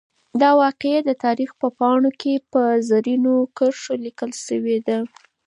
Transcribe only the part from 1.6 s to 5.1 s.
په پاڼو کې په زرینو کرښو لیکل شوې ده.